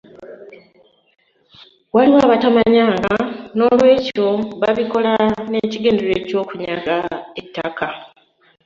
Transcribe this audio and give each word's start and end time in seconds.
Waliwo 1.95 2.19
abatamanyanga 2.25 3.13
n'olwekyo 3.55 4.27
bakikola 4.61 5.13
n'ekigendererwa 5.49 6.13
eky'okunyaga 6.21 6.95
ettaka. 7.41 7.87